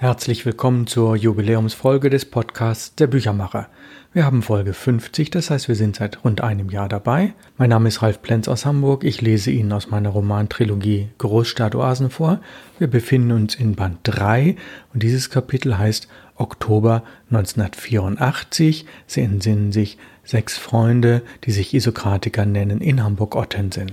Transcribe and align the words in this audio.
Herzlich 0.00 0.46
willkommen 0.46 0.86
zur 0.86 1.16
Jubiläumsfolge 1.16 2.08
des 2.08 2.24
Podcasts 2.24 2.94
Der 2.94 3.08
Büchermacher. 3.08 3.66
Wir 4.12 4.24
haben 4.24 4.42
Folge 4.42 4.72
50, 4.72 5.28
das 5.30 5.50
heißt, 5.50 5.66
wir 5.66 5.74
sind 5.74 5.96
seit 5.96 6.24
rund 6.24 6.40
einem 6.40 6.70
Jahr 6.70 6.88
dabei. 6.88 7.34
Mein 7.56 7.70
Name 7.70 7.88
ist 7.88 8.00
Ralf 8.00 8.22
Plenz 8.22 8.46
aus 8.46 8.64
Hamburg. 8.64 9.02
Ich 9.02 9.22
lese 9.22 9.50
Ihnen 9.50 9.72
aus 9.72 9.90
meiner 9.90 10.10
Romantrilogie 10.10 11.08
Großstadtoasen 11.18 12.10
vor. 12.10 12.40
Wir 12.78 12.86
befinden 12.86 13.32
uns 13.32 13.56
in 13.56 13.74
Band 13.74 13.98
3 14.04 14.54
und 14.94 15.02
dieses 15.02 15.30
Kapitel 15.30 15.76
heißt 15.76 16.06
Oktober 16.36 17.02
1984. 17.32 18.86
Sie 19.08 19.20
entsinnen 19.20 19.72
sich 19.72 19.98
sechs 20.22 20.58
Freunde, 20.58 21.22
die 21.42 21.50
sich 21.50 21.74
Isokratiker 21.74 22.46
nennen, 22.46 22.80
in 22.80 23.02
Hamburg-Ottensen. 23.02 23.90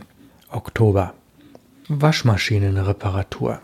Oktober. 0.52 1.16
Waschmaschinenreparatur 1.88 3.60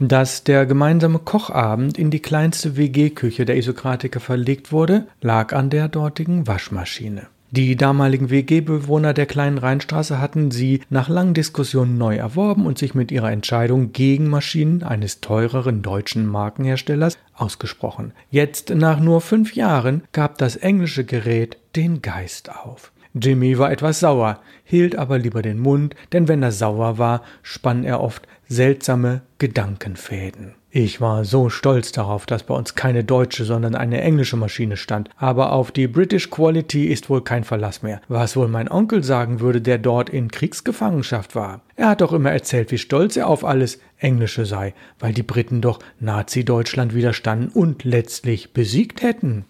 dass 0.00 0.44
der 0.44 0.66
gemeinsame 0.66 1.18
Kochabend 1.18 1.98
in 1.98 2.10
die 2.10 2.20
kleinste 2.20 2.76
WG-Küche 2.76 3.44
der 3.44 3.56
Isokratiker 3.56 4.20
verlegt 4.20 4.72
wurde, 4.72 5.06
lag 5.20 5.52
an 5.52 5.70
der 5.70 5.88
dortigen 5.88 6.46
Waschmaschine. 6.46 7.26
Die 7.50 7.76
damaligen 7.76 8.28
WG-Bewohner 8.28 9.14
der 9.14 9.24
kleinen 9.24 9.56
Rheinstraße 9.56 10.20
hatten 10.20 10.50
sie 10.50 10.82
nach 10.90 11.08
langen 11.08 11.32
Diskussionen 11.32 11.96
neu 11.96 12.16
erworben 12.16 12.66
und 12.66 12.76
sich 12.76 12.94
mit 12.94 13.10
ihrer 13.10 13.32
Entscheidung 13.32 13.92
gegen 13.92 14.28
Maschinen 14.28 14.82
eines 14.82 15.22
teureren 15.22 15.80
deutschen 15.80 16.26
Markenherstellers 16.26 17.16
ausgesprochen. 17.34 18.12
Jetzt, 18.30 18.68
nach 18.74 19.00
nur 19.00 19.22
fünf 19.22 19.54
Jahren, 19.54 20.02
gab 20.12 20.36
das 20.36 20.56
englische 20.56 21.04
Gerät 21.04 21.56
den 21.74 22.02
Geist 22.02 22.54
auf. 22.54 22.92
Jimmy 23.14 23.58
war 23.58 23.72
etwas 23.72 24.00
sauer, 24.00 24.40
hielt 24.64 24.96
aber 24.96 25.18
lieber 25.18 25.42
den 25.42 25.58
Mund, 25.58 25.94
denn 26.12 26.28
wenn 26.28 26.42
er 26.42 26.52
sauer 26.52 26.98
war, 26.98 27.22
spann 27.42 27.84
er 27.84 28.00
oft 28.00 28.26
seltsame 28.48 29.22
Gedankenfäden. 29.38 30.54
Ich 30.70 31.00
war 31.00 31.24
so 31.24 31.48
stolz 31.48 31.92
darauf, 31.92 32.26
dass 32.26 32.42
bei 32.42 32.54
uns 32.54 32.74
keine 32.74 33.02
deutsche, 33.02 33.44
sondern 33.44 33.74
eine 33.74 34.02
englische 34.02 34.36
Maschine 34.36 34.76
stand. 34.76 35.08
Aber 35.16 35.52
auf 35.52 35.72
die 35.72 35.88
British 35.88 36.28
Quality 36.28 36.88
ist 36.88 37.08
wohl 37.08 37.22
kein 37.24 37.44
Verlass 37.44 37.82
mehr. 37.82 38.02
Was 38.08 38.36
wohl 38.36 38.48
mein 38.48 38.70
Onkel 38.70 39.02
sagen 39.02 39.40
würde, 39.40 39.62
der 39.62 39.78
dort 39.78 40.10
in 40.10 40.30
Kriegsgefangenschaft 40.30 41.34
war. 41.34 41.62
Er 41.76 41.88
hat 41.88 42.02
doch 42.02 42.12
immer 42.12 42.32
erzählt, 42.32 42.70
wie 42.70 42.78
stolz 42.78 43.16
er 43.16 43.28
auf 43.28 43.46
alles 43.46 43.80
Englische 43.96 44.44
sei, 44.44 44.74
weil 44.98 45.14
die 45.14 45.22
Briten 45.22 45.62
doch 45.62 45.78
Nazi-Deutschland 46.00 46.94
widerstanden 46.94 47.48
und 47.48 47.84
letztlich 47.84 48.52
besiegt 48.52 49.00
hätten. 49.02 49.46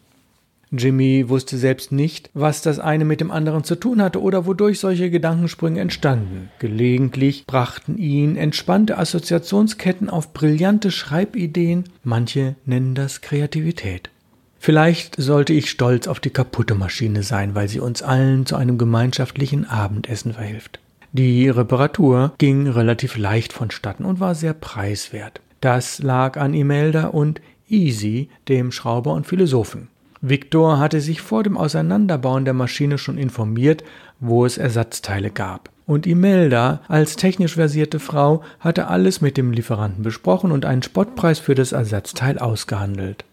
Jimmy 0.71 1.29
wusste 1.29 1.57
selbst 1.57 1.93
nicht, 1.93 2.31
was 2.35 2.63
das 2.63 2.79
eine 2.79 3.05
mit 3.05 3.21
dem 3.21 3.31
anderen 3.31 3.65
zu 3.65 3.75
tun 3.75 4.03
hatte 4.03 4.21
oder 4.21 4.47
wodurch 4.47 4.81
solche 4.81 5.11
Gedankensprünge 5.11 5.81
entstanden. 5.81 6.51
Gelegentlich 6.59 7.47
brachten 7.47 7.97
ihn 7.97 8.37
entspannte 8.37 8.99
Assoziationsketten 8.99 10.11
auf 10.11 10.33
brillante 10.33 10.91
Schreibideen, 10.91 11.85
manche 12.05 12.57
nennen 12.67 12.95
das 12.95 13.21
Kreativität. 13.21 14.11
Vielleicht 14.59 15.17
sollte 15.17 15.53
ich 15.53 15.71
stolz 15.71 16.09
auf 16.09 16.21
die 16.21 16.31
kaputte 16.31 16.75
Maschine 16.75 17.23
sein, 17.23 17.55
weil 17.55 17.69
sie 17.69 17.81
uns 17.81 18.03
allen 18.03 18.45
zu 18.45 18.57
einem 18.57 18.77
gemeinschaftlichen 18.77 19.65
Abendessen 19.65 20.35
verhilft. 20.35 20.81
Die 21.13 21.49
Reparatur 21.49 22.35
ging 22.39 22.67
relativ 22.67 23.17
leicht 23.17 23.53
vonstatten 23.53 24.05
und 24.05 24.21
war 24.21 24.35
sehr 24.35 24.53
preiswert. 24.53 25.41
Das 25.61 26.03
lag 26.03 26.37
an 26.37 26.55
Imelda 26.55 27.07
und 27.07 27.41
Easy, 27.69 28.29
dem 28.49 28.73
Schrauber 28.73 29.15
und 29.15 29.27
Philosophen. 29.27 29.89
Victor 30.21 30.79
hatte 30.79 31.01
sich 31.01 31.21
vor 31.21 31.43
dem 31.43 31.57
Auseinanderbauen 31.57 32.45
der 32.45 32.55
Maschine 32.55 32.99
schon 32.99 33.19
informiert, 33.19 33.85
wo 34.21 34.45
es 34.45 34.59
Ersatzteile 34.59 35.31
gab. 35.31 35.71
Und 35.87 36.07
Imelda, 36.07 36.83
als 36.89 37.17
technisch 37.17 37.55
versierte 37.55 37.99
Frau, 37.99 38.43
hatte 38.61 38.89
alles 38.89 39.21
mit 39.21 39.37
dem 39.37 39.53
Lieferanten 39.53 40.03
besprochen 40.03 40.53
und 40.53 40.65
einen 40.65 40.83
Spottpreis 40.83 41.39
für 41.39 41.55
das 41.55 41.73
Ersatzteil 41.73 42.39
ausgehandelt. 42.39 43.25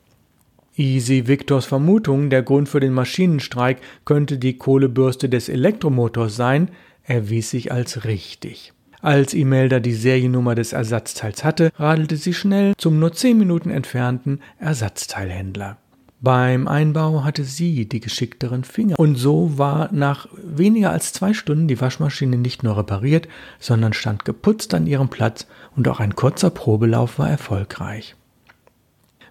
Easy 0.78 1.28
Victors 1.28 1.66
Vermutung, 1.66 2.30
der 2.30 2.44
Grund 2.44 2.70
für 2.70 2.80
den 2.80 2.94
Maschinenstreik 2.94 3.78
könnte 4.04 4.38
die 4.38 4.58
Kohlebürste 4.58 5.30
des 5.30 5.50
Elektromotors 5.50 6.36
sein, 6.36 6.70
erwies 7.04 7.50
sich 7.50 7.72
als 7.72 8.04
richtig. 8.06 8.74
Als 9.02 9.34
Imelda 9.34 9.80
die 9.80 9.94
Seriennummer 9.94 10.56
des 10.56 10.74
Ersatzteils 10.74 11.44
hatte, 11.44 11.72
radelte 11.78 12.18
sie 12.18 12.34
schnell 12.34 12.74
zum 12.78 13.00
nur 13.00 13.14
zehn 13.14 13.38
Minuten 13.38 13.70
entfernten 13.70 14.42
Ersatzteilhändler. 14.60 15.78
Beim 16.26 16.68
Einbau 16.68 17.24
hatte 17.24 17.44
sie 17.44 17.88
die 17.88 18.00
geschickteren 18.00 18.64
Finger. 18.64 18.98
Und 18.98 19.14
so 19.14 19.60
war 19.60 19.90
nach 19.92 20.28
weniger 20.34 20.90
als 20.90 21.14
zwei 21.14 21.36
Stunden 21.36 21.68
die 21.68 21.80
Waschmaschine 21.80 22.36
nicht 22.36 22.64
nur 22.64 22.78
repariert, 22.78 23.28
sondern 23.60 23.94
stand 23.94 24.26
geputzt 24.26 24.74
an 24.74 24.88
ihrem 24.88 25.10
Platz 25.10 25.46
und 25.76 25.88
auch 25.88 26.00
ein 26.00 26.16
kurzer 26.16 26.50
Probelauf 26.50 27.20
war 27.20 27.30
erfolgreich. 27.30 28.16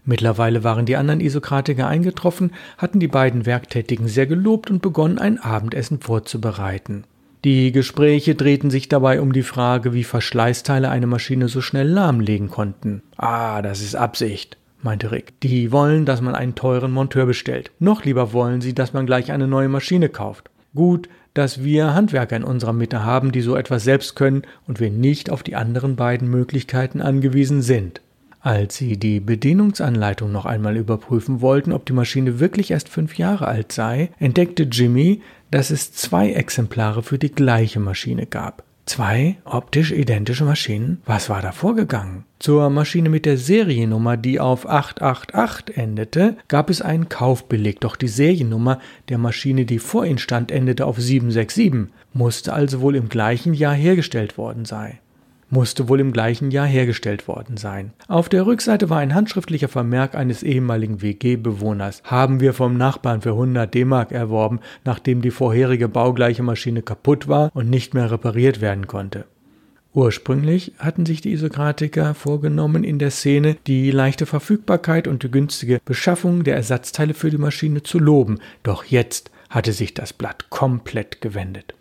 Mittlerweile 0.05 0.63
waren 0.63 0.87
die 0.87 0.95
anderen 0.95 1.19
Isokratiker 1.19 1.89
eingetroffen, 1.89 2.53
hatten 2.79 3.01
die 3.01 3.09
beiden 3.09 3.45
Werktätigen 3.45 4.07
sehr 4.07 4.29
gelobt 4.29 4.71
und 4.71 4.81
begonnen, 4.81 5.19
ein 5.19 5.41
Abendessen 5.41 5.99
vorzubereiten. 5.99 7.03
Die 7.43 7.73
Gespräche 7.73 8.37
drehten 8.37 8.71
sich 8.71 8.89
dabei 8.89 9.21
um 9.21 9.33
die 9.33 9.43
Frage, 9.43 9.95
wie 9.95 10.05
Verschleißteile 10.05 10.91
eine 10.91 11.09
Maschine 11.09 11.49
so 11.49 11.61
schnell 11.61 11.89
lahmlegen 11.89 12.51
konnten. 12.51 13.03
Ah, 13.17 13.63
das 13.63 13.81
ist 13.81 13.97
Absicht 13.97 14.59
meinte 14.85 15.11
Rick. 15.11 15.41
Die 15.41 15.73
wollen, 15.73 16.05
dass 16.05 16.21
man 16.21 16.35
einen 16.35 16.55
teuren 16.55 16.93
Monteur 16.93 17.27
bestellt. 17.27 17.73
Noch 17.79 18.05
lieber 18.05 18.33
wollen 18.33 18.61
sie, 18.61 18.75
dass 18.75 18.93
man 18.93 19.07
gleich 19.07 19.33
eine 19.33 19.49
neue 19.49 19.69
Maschine 19.69 20.09
kauft. 20.09 20.51
Gut, 20.75 21.09
dass 21.35 21.65
wir 21.65 21.95
Handwerker 21.95 22.37
in 22.37 22.45
unserer 22.45 22.73
Mitte 22.73 23.05
haben, 23.05 23.33
die 23.33 23.41
so 23.41 23.57
etwas 23.57 23.85
selbst 23.85 24.15
können 24.15 24.43
und 24.69 24.81
wir 24.81 24.91
nicht 24.91 25.31
auf 25.31 25.43
die 25.43 25.57
anderen 25.57 25.97
beiden 25.97 26.29
Möglichkeiten 26.29 27.01
angewiesen 27.01 27.63
sind. 27.63 28.01
Als 28.41 28.77
sie 28.77 28.99
die 28.99 29.21
Bedienungsanleitung 29.21 30.31
noch 30.31 30.45
einmal 30.45 30.77
überprüfen 30.77 31.41
wollten, 31.41 31.73
ob 31.73 31.87
die 31.87 31.95
Maschine 31.95 32.41
wirklich 32.41 32.71
erst 32.71 32.91
fünf 32.91 33.17
Jahre 33.17 33.49
alt 33.49 33.73
sei, 33.73 34.11
entdeckte 34.19 34.65
Jimmy, 34.65 35.23
dass 35.51 35.71
es 35.71 35.93
zwei 35.93 36.31
Exemplare 36.33 37.03
für 37.03 37.19
die 37.19 37.33
gleiche 37.33 37.81
Maschine 37.81 38.27
gab. 38.27 38.63
Zwei 38.87 39.37
optisch 39.45 39.93
identische 39.93 40.45
Maschinen? 40.45 41.01
Was 41.07 41.31
war 41.31 41.41
da 41.41 41.53
vorgegangen? 41.53 42.25
Zur 42.39 42.69
Maschine 42.69 43.09
mit 43.09 43.25
der 43.25 43.39
Seriennummer, 43.39 44.19
die 44.19 44.41
auf 44.41 44.69
888 44.69 45.77
endete, 45.77 46.37
gab 46.49 46.69
es 46.69 46.83
einen 46.83 47.09
Kaufbeleg, 47.09 47.81
doch 47.81 47.97
die 47.97 48.09
Seriennummer 48.09 48.81
der 49.09 49.17
Maschine, 49.17 49.65
die 49.65 49.79
vor 49.79 50.05
ihnen 50.05 50.19
stand, 50.19 50.51
endete 50.51 50.85
auf 50.85 51.01
767, 51.01 51.91
musste 52.13 52.53
also 52.53 52.83
wohl 52.83 52.97
im 52.97 53.09
gleichen 53.09 53.55
Jahr 53.55 53.75
hergestellt 53.75 54.37
worden 54.37 54.67
sein 54.67 54.99
musste 55.51 55.89
wohl 55.89 56.01
im 56.01 56.13
gleichen 56.13 56.51
Jahr 56.51 56.67
hergestellt 56.67 57.29
worden 57.29 57.57
sein. 57.57 57.93
Auf 58.09 58.29
der 58.29 58.47
Rückseite 58.47 58.91
war 58.91 58.99
ein 58.99 59.15
handschriftlicher 59.15 59.69
Vermerk 59.69 60.15
eines 60.15 60.43
ehemaligen 60.43 61.03
WG-Bewohners. 61.03 62.03
Haben 62.05 62.41
wir 62.41 62.53
vom 62.53 62.77
Nachbarn 62.77 63.23
für 63.23 63.31
100 63.31 63.73
D-Mark 63.73 64.13
erworben, 64.13 64.61
nachdem 64.85 65.23
die 65.23 65.31
vorherige 65.31 65.89
baugleiche 65.89 66.43
Maschine 66.43 66.83
kaputt 66.83 67.29
war 67.29 67.51
und 67.55 67.71
nicht 67.71 67.95
mehr 67.95 68.11
repariert 68.11 68.61
werden 68.61 68.87
konnte. 68.87 69.27
Ursprünglich 69.95 70.73
hatten 70.79 71.07
sich 71.07 71.21
die 71.21 71.31
Isokratiker 71.31 72.15
vorgenommen, 72.15 72.83
in 72.83 72.99
der 72.99 73.13
Szene 73.13 73.57
die 73.69 73.93
leichte 73.93 74.27
Verfügbarkeit 74.27 75.07
und 75.07 75.23
die 75.23 75.31
günstige 75.31 75.81
Beschaffung 75.85 76.43
der 76.43 76.57
Ersatzteile 76.57 77.15
für 77.15 77.31
die 77.31 77.39
Maschine 77.39 77.85
zu 77.85 78.01
loben, 78.01 78.41
doch 78.65 78.85
jetzt 78.85 79.31
hatte 79.51 79.73
sich 79.73 79.95
das 79.95 80.13
Blatt 80.13 80.51
komplett 80.51 81.21
gewendet. 81.21 81.75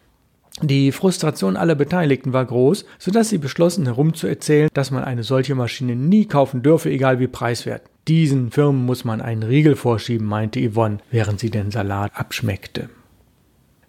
Die 0.61 0.91
Frustration 0.91 1.57
aller 1.57 1.75
Beteiligten 1.75 2.31
war 2.31 2.45
groß, 2.45 2.85
sodass 2.99 3.29
sie 3.29 3.39
beschlossen 3.39 3.85
herumzuerzählen, 3.85 4.69
dass 4.73 4.91
man 4.91 5.03
eine 5.03 5.23
solche 5.23 5.55
Maschine 5.55 5.95
nie 5.95 6.25
kaufen 6.25 6.61
dürfe, 6.61 6.91
egal 6.91 7.19
wie 7.19 7.27
preiswert. 7.27 7.81
Diesen 8.07 8.51
Firmen 8.51 8.85
muss 8.85 9.03
man 9.03 9.21
einen 9.21 9.43
Riegel 9.43 9.75
vorschieben, 9.75 10.27
meinte 10.27 10.59
Yvonne, 10.59 10.99
während 11.09 11.39
sie 11.39 11.49
den 11.49 11.71
Salat 11.71 12.11
abschmeckte. 12.13 12.89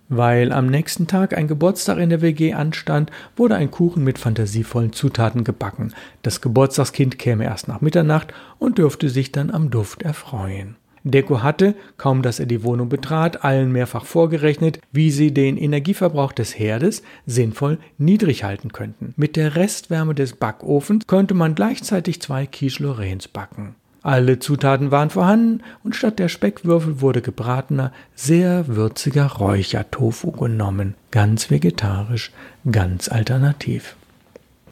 Weil 0.08 0.52
am 0.52 0.66
nächsten 0.66 1.06
Tag 1.06 1.36
ein 1.36 1.48
Geburtstag 1.48 1.98
in 1.98 2.10
der 2.10 2.22
WG 2.22 2.52
anstand, 2.54 3.10
wurde 3.36 3.56
ein 3.56 3.70
Kuchen 3.70 4.04
mit 4.04 4.18
fantasievollen 4.18 4.92
Zutaten 4.92 5.44
gebacken. 5.44 5.92
Das 6.22 6.40
Geburtstagskind 6.40 7.18
käme 7.18 7.44
erst 7.44 7.68
nach 7.68 7.80
Mitternacht 7.80 8.32
und 8.58 8.78
dürfte 8.78 9.08
sich 9.08 9.32
dann 9.32 9.50
am 9.50 9.70
Duft 9.70 10.02
erfreuen. 10.02 10.76
Deko 11.04 11.42
hatte, 11.42 11.74
kaum 11.98 12.22
dass 12.22 12.40
er 12.40 12.46
die 12.46 12.64
Wohnung 12.64 12.88
betrat, 12.88 13.44
allen 13.44 13.70
mehrfach 13.70 14.06
vorgerechnet, 14.06 14.80
wie 14.90 15.10
sie 15.10 15.32
den 15.32 15.58
Energieverbrauch 15.58 16.32
des 16.32 16.58
Herdes 16.58 17.02
sinnvoll 17.26 17.78
niedrig 17.98 18.42
halten 18.42 18.72
könnten. 18.72 19.12
Mit 19.16 19.36
der 19.36 19.54
Restwärme 19.54 20.14
des 20.14 20.32
Backofens 20.32 21.06
könnte 21.06 21.34
man 21.34 21.54
gleichzeitig 21.54 22.22
zwei 22.22 22.46
Quiche 22.46 22.82
Lorenz 22.82 23.28
backen. 23.28 23.74
Alle 24.02 24.38
Zutaten 24.38 24.90
waren 24.90 25.08
vorhanden 25.08 25.62
und 25.82 25.96
statt 25.96 26.18
der 26.18 26.28
Speckwürfel 26.28 27.00
wurde 27.00 27.22
gebratener, 27.22 27.90
sehr 28.14 28.68
würziger 28.68 29.26
Räuchertofu 29.26 30.30
genommen. 30.30 30.94
Ganz 31.10 31.50
vegetarisch, 31.50 32.30
ganz 32.70 33.08
alternativ. 33.08 33.96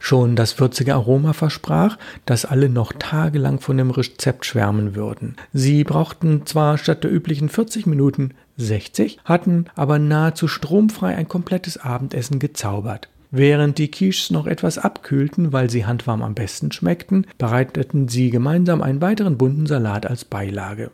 Schon 0.04 0.34
das 0.34 0.58
würzige 0.58 0.94
Aroma 0.96 1.32
versprach, 1.32 1.96
dass 2.26 2.44
alle 2.44 2.68
noch 2.68 2.92
tagelang 2.92 3.60
von 3.60 3.76
dem 3.76 3.92
Rezept 3.92 4.44
schwärmen 4.44 4.96
würden. 4.96 5.36
Sie 5.52 5.84
brauchten 5.84 6.44
zwar 6.44 6.76
statt 6.76 7.04
der 7.04 7.12
üblichen 7.12 7.48
40 7.48 7.86
Minuten 7.86 8.34
60, 8.56 9.20
hatten 9.24 9.66
aber 9.76 10.00
nahezu 10.00 10.48
stromfrei 10.48 11.14
ein 11.14 11.28
komplettes 11.28 11.76
Abendessen 11.76 12.40
gezaubert. 12.40 13.10
Während 13.30 13.78
die 13.78 13.92
Quiches 13.92 14.32
noch 14.32 14.48
etwas 14.48 14.76
abkühlten, 14.76 15.52
weil 15.52 15.70
sie 15.70 15.86
handwarm 15.86 16.22
am 16.22 16.34
besten 16.34 16.72
schmeckten, 16.72 17.28
bereiteten 17.38 18.08
sie 18.08 18.30
gemeinsam 18.30 18.82
einen 18.82 19.00
weiteren 19.00 19.38
bunten 19.38 19.66
Salat 19.66 20.04
als 20.04 20.24
Beilage. 20.24 20.90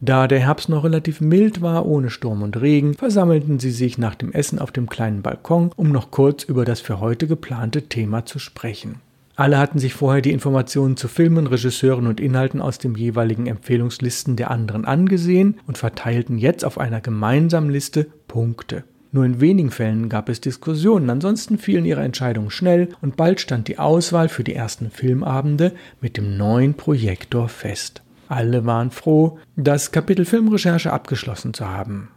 Da 0.00 0.28
der 0.28 0.38
Herbst 0.38 0.68
noch 0.68 0.84
relativ 0.84 1.20
mild 1.20 1.60
war, 1.60 1.84
ohne 1.84 2.10
Sturm 2.10 2.42
und 2.42 2.60
Regen, 2.60 2.94
versammelten 2.94 3.58
sie 3.58 3.72
sich 3.72 3.98
nach 3.98 4.14
dem 4.14 4.32
Essen 4.32 4.60
auf 4.60 4.70
dem 4.70 4.88
kleinen 4.88 5.22
Balkon, 5.22 5.72
um 5.74 5.90
noch 5.90 6.12
kurz 6.12 6.44
über 6.44 6.64
das 6.64 6.80
für 6.80 7.00
heute 7.00 7.26
geplante 7.26 7.82
Thema 7.82 8.24
zu 8.24 8.38
sprechen. 8.38 9.00
Alle 9.34 9.58
hatten 9.58 9.78
sich 9.78 9.94
vorher 9.94 10.22
die 10.22 10.32
Informationen 10.32 10.96
zu 10.96 11.08
Filmen, 11.08 11.46
Regisseuren 11.48 12.06
und 12.06 12.20
Inhalten 12.20 12.60
aus 12.60 12.78
den 12.78 12.94
jeweiligen 12.94 13.46
Empfehlungslisten 13.46 14.36
der 14.36 14.50
anderen 14.50 14.84
angesehen 14.84 15.58
und 15.66 15.78
verteilten 15.78 16.38
jetzt 16.38 16.64
auf 16.64 16.78
einer 16.78 17.00
gemeinsamen 17.00 17.70
Liste 17.70 18.06
Punkte. 18.28 18.84
Nur 19.10 19.24
in 19.24 19.40
wenigen 19.40 19.70
Fällen 19.70 20.08
gab 20.08 20.28
es 20.28 20.40
Diskussionen, 20.40 21.08
ansonsten 21.08 21.58
fielen 21.58 21.84
ihre 21.84 22.02
Entscheidungen 22.02 22.50
schnell 22.50 22.88
und 23.00 23.16
bald 23.16 23.40
stand 23.40 23.66
die 23.68 23.78
Auswahl 23.78 24.28
für 24.28 24.44
die 24.44 24.54
ersten 24.54 24.90
Filmabende 24.90 25.72
mit 26.00 26.16
dem 26.16 26.36
neuen 26.36 26.74
Projektor 26.74 27.48
fest. 27.48 28.02
Alle 28.28 28.66
waren 28.66 28.90
froh, 28.90 29.38
das 29.56 29.90
Kapitel 29.90 30.24
Filmrecherche 30.24 30.92
abgeschlossen 30.92 31.54
zu 31.54 31.66
haben. 31.66 32.08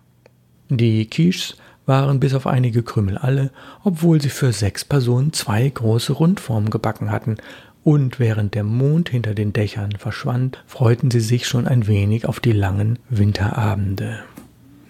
Die 0.70 1.06
Quiches 1.10 1.58
waren 1.86 2.20
bis 2.20 2.34
auf 2.34 2.48
einige 2.48 2.84
Krümel 2.84 3.18
alle, 3.18 3.52
obwohl 3.84 4.22
sie 4.22 4.30
für 4.30 4.54
sechs 4.54 4.86
Personen 4.86 5.34
zwei 5.34 5.68
große 5.68 6.14
Rundformen 6.14 6.70
gebacken 6.70 7.12
hatten, 7.12 7.38
und 7.84 8.20
während 8.20 8.54
der 8.54 8.64
Mond 8.64 9.10
hinter 9.10 9.34
den 9.34 9.54
Dächern 9.54 9.94
verschwand, 9.98 10.64
freuten 10.68 11.10
sie 11.10 11.20
sich 11.20 11.48
schon 11.48 11.68
ein 11.68 11.88
wenig 11.88 12.28
auf 12.28 12.40
die 12.40 12.52
langen 12.52 13.00
Winterabende. 13.10 14.20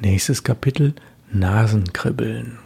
Nächstes 0.02 0.44
Kapitel 0.44 0.94
Nasenkribbeln. 1.32 2.58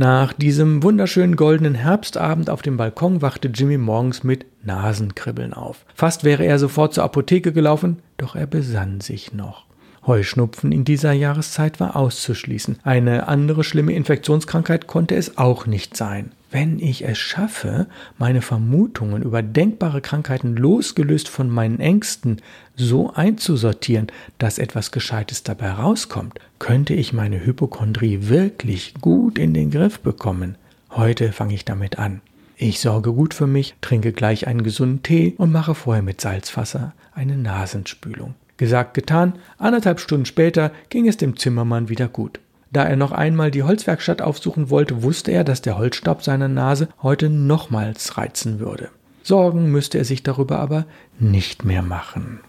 Nach 0.00 0.32
diesem 0.32 0.84
wunderschönen 0.84 1.34
goldenen 1.34 1.74
Herbstabend 1.74 2.50
auf 2.50 2.62
dem 2.62 2.76
Balkon 2.76 3.20
wachte 3.20 3.48
Jimmy 3.48 3.78
morgens 3.78 4.22
mit 4.22 4.46
Nasenkribbeln 4.62 5.52
auf. 5.52 5.84
Fast 5.92 6.22
wäre 6.22 6.44
er 6.44 6.60
sofort 6.60 6.94
zur 6.94 7.02
Apotheke 7.02 7.52
gelaufen, 7.52 7.98
doch 8.16 8.36
er 8.36 8.46
besann 8.46 9.00
sich 9.00 9.32
noch. 9.32 9.66
Heuschnupfen 10.06 10.70
in 10.70 10.84
dieser 10.84 11.10
Jahreszeit 11.10 11.80
war 11.80 11.96
auszuschließen. 11.96 12.78
Eine 12.84 13.26
andere 13.26 13.64
schlimme 13.64 13.92
Infektionskrankheit 13.92 14.86
konnte 14.86 15.16
es 15.16 15.36
auch 15.36 15.66
nicht 15.66 15.96
sein. 15.96 16.30
Wenn 16.50 16.78
ich 16.78 17.04
es 17.04 17.18
schaffe, 17.18 17.88
meine 18.16 18.40
Vermutungen 18.40 19.22
über 19.22 19.42
denkbare 19.42 20.00
Krankheiten 20.00 20.56
losgelöst 20.56 21.28
von 21.28 21.50
meinen 21.50 21.78
Ängsten 21.78 22.40
so 22.74 23.12
einzusortieren, 23.12 24.06
dass 24.38 24.58
etwas 24.58 24.90
Gescheites 24.90 25.42
dabei 25.42 25.72
rauskommt, 25.72 26.38
könnte 26.58 26.94
ich 26.94 27.12
meine 27.12 27.44
Hypochondrie 27.44 28.28
wirklich 28.28 28.94
gut 29.00 29.38
in 29.38 29.52
den 29.52 29.70
Griff 29.70 30.00
bekommen. 30.00 30.56
Heute 30.90 31.32
fange 31.32 31.54
ich 31.54 31.66
damit 31.66 31.98
an. 31.98 32.22
Ich 32.56 32.80
sorge 32.80 33.12
gut 33.12 33.34
für 33.34 33.46
mich, 33.46 33.74
trinke 33.82 34.12
gleich 34.12 34.46
einen 34.46 34.62
gesunden 34.62 35.02
Tee 35.02 35.34
und 35.36 35.52
mache 35.52 35.74
vorher 35.74 36.02
mit 36.02 36.20
Salzwasser 36.20 36.94
eine 37.14 37.36
Nasenspülung. 37.36 38.34
Gesagt, 38.56 38.94
getan, 38.94 39.34
anderthalb 39.58 40.00
Stunden 40.00 40.24
später 40.24 40.72
ging 40.88 41.06
es 41.06 41.18
dem 41.18 41.36
Zimmermann 41.36 41.90
wieder 41.90 42.08
gut. 42.08 42.40
Da 42.70 42.84
er 42.84 42.96
noch 42.96 43.12
einmal 43.12 43.50
die 43.50 43.62
Holzwerkstatt 43.62 44.20
aufsuchen 44.20 44.70
wollte, 44.70 45.02
wusste 45.02 45.30
er, 45.30 45.44
dass 45.44 45.62
der 45.62 45.78
Holzstaub 45.78 46.22
seiner 46.22 46.48
Nase 46.48 46.88
heute 47.02 47.30
nochmals 47.30 48.18
reizen 48.18 48.60
würde. 48.60 48.90
Sorgen 49.22 49.70
müsste 49.70 49.98
er 49.98 50.04
sich 50.04 50.22
darüber 50.22 50.58
aber 50.58 50.86
nicht 51.18 51.64
mehr 51.64 51.82
machen. 51.82 52.40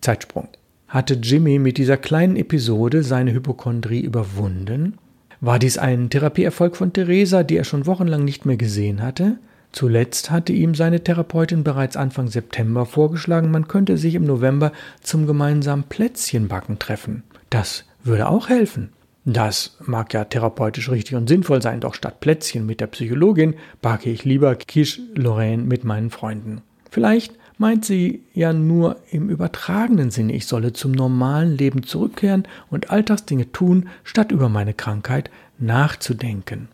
Zeitsprung. 0.00 0.48
Hatte 0.88 1.14
Jimmy 1.14 1.58
mit 1.58 1.78
dieser 1.78 1.96
kleinen 1.96 2.36
Episode 2.36 3.02
seine 3.02 3.32
Hypochondrie 3.32 4.00
überwunden? 4.00 4.98
War 5.40 5.58
dies 5.58 5.78
ein 5.78 6.10
Therapieerfolg 6.10 6.76
von 6.76 6.92
Theresa, 6.92 7.42
die 7.42 7.56
er 7.56 7.64
schon 7.64 7.86
wochenlang 7.86 8.24
nicht 8.24 8.46
mehr 8.46 8.56
gesehen 8.56 9.02
hatte? 9.02 9.38
Zuletzt 9.72 10.30
hatte 10.30 10.52
ihm 10.52 10.74
seine 10.74 11.02
Therapeutin 11.02 11.64
bereits 11.64 11.96
Anfang 11.96 12.28
September 12.28 12.86
vorgeschlagen, 12.86 13.50
man 13.50 13.68
könnte 13.68 13.98
sich 13.98 14.14
im 14.14 14.24
November 14.24 14.72
zum 15.02 15.26
gemeinsamen 15.26 15.84
Plätzchenbacken 15.84 16.78
treffen. 16.78 17.24
Das 17.50 17.84
würde 18.02 18.28
auch 18.28 18.48
helfen. 18.48 18.92
Das 19.28 19.76
mag 19.84 20.14
ja 20.14 20.24
therapeutisch 20.24 20.88
richtig 20.88 21.16
und 21.16 21.28
sinnvoll 21.28 21.60
sein, 21.60 21.80
doch 21.80 21.94
statt 21.94 22.20
Plätzchen 22.20 22.64
mit 22.64 22.80
der 22.80 22.86
Psychologin 22.86 23.54
backe 23.82 24.08
ich 24.08 24.24
lieber 24.24 24.54
Quiche 24.54 25.02
Lorraine 25.16 25.64
mit 25.64 25.82
meinen 25.82 26.10
Freunden. 26.10 26.62
Vielleicht 26.92 27.34
meint 27.58 27.84
sie 27.84 28.22
ja 28.34 28.52
nur 28.52 28.98
im 29.10 29.28
übertragenen 29.28 30.12
Sinne, 30.12 30.32
ich 30.32 30.46
solle 30.46 30.74
zum 30.74 30.92
normalen 30.92 31.56
Leben 31.56 31.82
zurückkehren 31.82 32.46
und 32.70 32.90
Alltagsdinge 32.90 33.50
tun, 33.50 33.88
statt 34.04 34.30
über 34.30 34.48
meine 34.48 34.74
Krankheit 34.74 35.28
nachzudenken. 35.58 36.68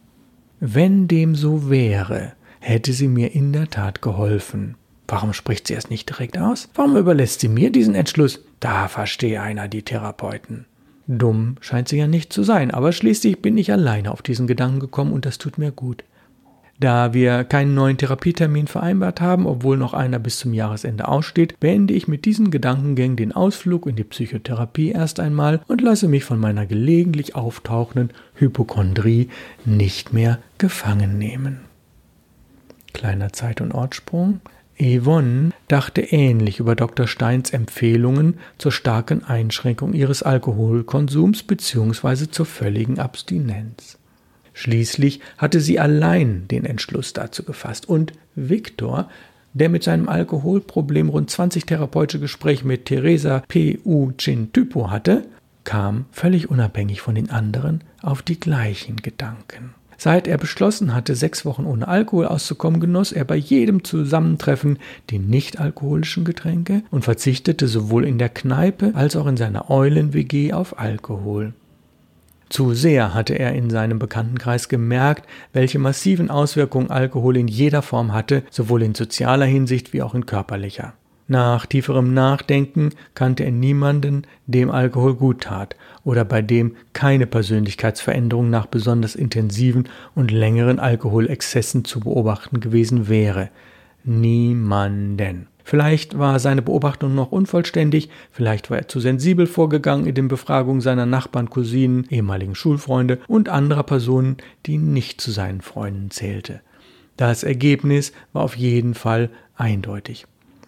Wenn 0.60 1.08
dem 1.08 1.34
so 1.34 1.70
wäre, 1.70 2.32
hätte 2.60 2.92
sie 2.92 3.08
mir 3.08 3.34
in 3.34 3.54
der 3.54 3.70
Tat 3.70 4.02
geholfen. 4.02 4.74
Warum 5.08 5.32
spricht 5.32 5.68
sie 5.68 5.74
es 5.74 5.88
nicht 5.88 6.10
direkt 6.10 6.36
aus? 6.36 6.68
Warum 6.74 6.98
überlässt 6.98 7.40
sie 7.40 7.48
mir 7.48 7.72
diesen 7.72 7.94
Entschluss? 7.94 8.44
Da 8.60 8.88
verstehe 8.88 9.40
einer 9.40 9.68
die 9.68 9.82
Therapeuten. 9.82 10.66
Dumm 11.06 11.56
scheint 11.60 11.88
sie 11.88 11.98
ja 11.98 12.06
nicht 12.06 12.32
zu 12.32 12.42
sein, 12.42 12.70
aber 12.70 12.92
schließlich 12.92 13.42
bin 13.42 13.58
ich 13.58 13.72
alleine 13.72 14.12
auf 14.12 14.22
diesen 14.22 14.46
Gedanken 14.46 14.80
gekommen 14.80 15.12
und 15.12 15.26
das 15.26 15.38
tut 15.38 15.58
mir 15.58 15.72
gut. 15.72 16.04
Da 16.82 17.14
wir 17.14 17.44
keinen 17.44 17.74
neuen 17.74 17.96
Therapietermin 17.96 18.66
vereinbart 18.66 19.20
haben, 19.20 19.46
obwohl 19.46 19.76
noch 19.76 19.94
einer 19.94 20.18
bis 20.18 20.38
zum 20.38 20.52
Jahresende 20.52 21.06
aussteht, 21.06 21.60
beende 21.60 21.94
ich 21.94 22.08
mit 22.08 22.24
diesen 22.24 22.50
Gedankengängen 22.50 23.16
den 23.16 23.32
Ausflug 23.32 23.86
in 23.86 23.94
die 23.94 24.02
Psychotherapie 24.02 24.90
erst 24.90 25.20
einmal 25.20 25.60
und 25.68 25.80
lasse 25.80 26.08
mich 26.08 26.24
von 26.24 26.40
meiner 26.40 26.66
gelegentlich 26.66 27.36
auftauchenden 27.36 28.10
Hypochondrie 28.34 29.28
nicht 29.64 30.12
mehr 30.12 30.38
gefangen 30.58 31.18
nehmen. 31.18 31.60
Kleiner 32.92 33.32
Zeit- 33.32 33.60
und 33.60 33.72
Ortsprung. 33.72 34.40
Yvonne 34.78 35.50
dachte 35.68 36.00
ähnlich 36.00 36.58
über 36.58 36.74
Dr. 36.74 37.06
Steins 37.06 37.50
Empfehlungen 37.50 38.38
zur 38.58 38.72
starken 38.72 39.24
Einschränkung 39.24 39.92
ihres 39.92 40.22
Alkoholkonsums 40.22 41.42
bzw. 41.42 42.30
zur 42.30 42.46
völligen 42.46 42.98
Abstinenz. 42.98 43.98
Schließlich 44.54 45.20
hatte 45.38 45.60
sie 45.60 45.78
allein 45.78 46.46
den 46.48 46.64
Entschluss 46.64 47.12
dazu 47.12 47.42
gefasst 47.42 47.88
und 47.88 48.12
Viktor, 48.34 49.08
der 49.54 49.68
mit 49.68 49.82
seinem 49.82 50.08
Alkoholproblem 50.08 51.08
rund 51.08 51.30
20 51.30 51.66
therapeutische 51.66 52.20
Gespräche 52.20 52.66
mit 52.66 52.86
Teresa 52.86 53.42
P. 53.48 53.78
U. 53.84 54.12
Chin 54.12 54.52
Typo 54.52 54.90
hatte, 54.90 55.24
kam 55.64 56.06
völlig 56.10 56.50
unabhängig 56.50 57.00
von 57.00 57.14
den 57.14 57.30
anderen 57.30 57.84
auf 58.02 58.22
die 58.22 58.40
gleichen 58.40 58.96
Gedanken. 58.96 59.74
Seit 60.04 60.26
er 60.26 60.36
beschlossen 60.36 60.96
hatte, 60.96 61.14
sechs 61.14 61.44
Wochen 61.44 61.64
ohne 61.64 61.86
Alkohol 61.86 62.26
auszukommen, 62.26 62.80
genoss 62.80 63.12
er 63.12 63.24
bei 63.24 63.36
jedem 63.36 63.84
Zusammentreffen 63.84 64.80
die 65.10 65.20
nicht-alkoholischen 65.20 66.24
Getränke 66.24 66.82
und 66.90 67.04
verzichtete 67.04 67.68
sowohl 67.68 68.04
in 68.04 68.18
der 68.18 68.28
Kneipe 68.28 68.96
als 68.96 69.14
auch 69.14 69.28
in 69.28 69.36
seiner 69.36 69.70
Eulen-WG 69.70 70.54
auf 70.54 70.76
Alkohol. 70.80 71.52
Zu 72.48 72.74
sehr 72.74 73.14
hatte 73.14 73.38
er 73.38 73.52
in 73.52 73.70
seinem 73.70 74.00
Bekanntenkreis 74.00 74.68
gemerkt, 74.68 75.28
welche 75.52 75.78
massiven 75.78 76.30
Auswirkungen 76.30 76.90
Alkohol 76.90 77.36
in 77.36 77.46
jeder 77.46 77.82
Form 77.82 78.12
hatte, 78.12 78.42
sowohl 78.50 78.82
in 78.82 78.96
sozialer 78.96 79.46
Hinsicht 79.46 79.92
wie 79.92 80.02
auch 80.02 80.16
in 80.16 80.26
körperlicher. 80.26 80.94
Nach 81.28 81.66
tieferem 81.66 82.12
Nachdenken 82.14 82.90
kannte 83.14 83.44
er 83.44 83.52
niemanden, 83.52 84.22
dem 84.46 84.70
Alkohol 84.70 85.14
gut 85.14 85.42
tat 85.42 85.76
oder 86.04 86.24
bei 86.24 86.42
dem 86.42 86.76
keine 86.92 87.26
Persönlichkeitsveränderung 87.26 88.50
nach 88.50 88.66
besonders 88.66 89.14
intensiven 89.14 89.88
und 90.14 90.30
längeren 90.30 90.78
Alkoholexzessen 90.78 91.84
zu 91.84 92.00
beobachten 92.00 92.60
gewesen 92.60 93.08
wäre. 93.08 93.50
Niemanden. 94.04 95.46
Vielleicht 95.64 96.18
war 96.18 96.40
seine 96.40 96.60
Beobachtung 96.60 97.14
noch 97.14 97.30
unvollständig, 97.30 98.10
vielleicht 98.32 98.68
war 98.68 98.78
er 98.78 98.88
zu 98.88 98.98
sensibel 98.98 99.46
vorgegangen 99.46 100.06
in 100.06 100.14
den 100.16 100.26
Befragungen 100.26 100.80
seiner 100.80 101.06
Nachbarn, 101.06 101.50
Cousinen, 101.50 102.04
ehemaligen 102.10 102.56
Schulfreunde 102.56 103.20
und 103.28 103.48
anderer 103.48 103.84
Personen, 103.84 104.38
die 104.66 104.76
nicht 104.78 105.20
zu 105.20 105.30
seinen 105.30 105.60
Freunden 105.60 106.10
zählte. 106.10 106.60
Das 107.16 107.44
Ergebnis 107.44 108.12
war 108.32 108.42
auf 108.42 108.56
jeden 108.56 108.94
Fall 108.94 109.30
eindeutig. 109.54 110.26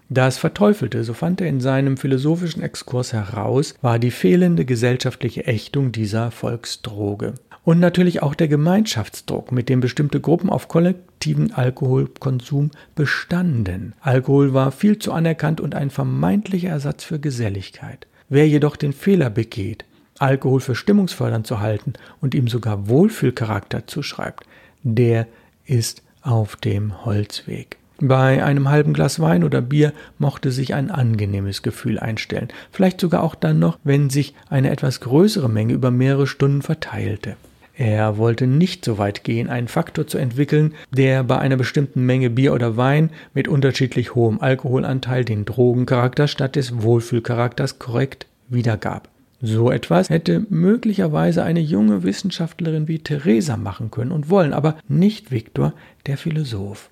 Da 0.08 0.26
es 0.26 0.38
verteufelte, 0.38 1.02
so 1.02 1.14
fand 1.14 1.40
er 1.40 1.48
in 1.48 1.60
seinem 1.60 1.96
philosophischen 1.96 2.62
Exkurs 2.62 3.12
heraus, 3.12 3.74
war 3.80 3.98
die 3.98 4.10
fehlende 4.10 4.64
gesellschaftliche 4.64 5.46
Ächtung 5.46 5.92
dieser 5.92 6.30
Volksdroge. 6.30 7.34
Und 7.64 7.80
natürlich 7.80 8.22
auch 8.22 8.34
der 8.34 8.48
Gemeinschaftsdruck, 8.48 9.50
mit 9.50 9.70
dem 9.70 9.80
bestimmte 9.80 10.20
Gruppen 10.20 10.50
auf 10.50 10.68
kollektiven 10.68 11.52
Alkoholkonsum 11.52 12.70
bestanden. 12.94 13.94
Alkohol 14.00 14.52
war 14.52 14.70
viel 14.70 14.98
zu 14.98 15.12
anerkannt 15.12 15.62
und 15.62 15.74
ein 15.74 15.88
vermeintlicher 15.88 16.68
Ersatz 16.68 17.04
für 17.04 17.18
Geselligkeit. 17.18 18.06
Wer 18.28 18.46
jedoch 18.46 18.76
den 18.76 18.92
Fehler 18.92 19.30
begeht, 19.30 19.86
Alkohol 20.18 20.60
für 20.60 20.74
stimmungsfördernd 20.74 21.46
zu 21.46 21.60
halten 21.60 21.94
und 22.20 22.34
ihm 22.34 22.48
sogar 22.48 22.88
Wohlfühlcharakter 22.88 23.86
zuschreibt, 23.86 24.44
der 24.82 25.26
ist 25.64 26.02
auf 26.20 26.56
dem 26.56 27.06
Holzweg. 27.06 27.78
Bei 28.06 28.44
einem 28.44 28.68
halben 28.68 28.92
Glas 28.92 29.18
Wein 29.18 29.44
oder 29.44 29.62
Bier 29.62 29.94
mochte 30.18 30.50
sich 30.50 30.74
ein 30.74 30.90
angenehmes 30.90 31.62
Gefühl 31.62 31.98
einstellen, 31.98 32.48
vielleicht 32.70 33.00
sogar 33.00 33.22
auch 33.22 33.34
dann 33.34 33.58
noch, 33.58 33.78
wenn 33.82 34.10
sich 34.10 34.34
eine 34.50 34.68
etwas 34.68 35.00
größere 35.00 35.48
Menge 35.48 35.72
über 35.72 35.90
mehrere 35.90 36.26
Stunden 36.26 36.60
verteilte. 36.60 37.36
Er 37.74 38.18
wollte 38.18 38.46
nicht 38.46 38.84
so 38.84 38.98
weit 38.98 39.24
gehen, 39.24 39.48
einen 39.48 39.68
Faktor 39.68 40.06
zu 40.06 40.18
entwickeln, 40.18 40.74
der 40.90 41.24
bei 41.24 41.38
einer 41.38 41.56
bestimmten 41.56 42.04
Menge 42.04 42.28
Bier 42.28 42.52
oder 42.52 42.76
Wein 42.76 43.08
mit 43.32 43.48
unterschiedlich 43.48 44.14
hohem 44.14 44.38
Alkoholanteil 44.38 45.24
den 45.24 45.46
Drogencharakter 45.46 46.28
statt 46.28 46.56
des 46.56 46.82
Wohlfühlcharakters 46.82 47.78
korrekt 47.78 48.26
wiedergab. 48.50 49.08
So 49.40 49.70
etwas 49.70 50.10
hätte 50.10 50.44
möglicherweise 50.50 51.42
eine 51.42 51.60
junge 51.60 52.02
Wissenschaftlerin 52.02 52.86
wie 52.86 52.98
Theresa 52.98 53.56
machen 53.56 53.90
können 53.90 54.12
und 54.12 54.28
wollen, 54.28 54.52
aber 54.52 54.76
nicht 54.88 55.30
Viktor, 55.30 55.72
der 56.06 56.18
Philosoph. 56.18 56.90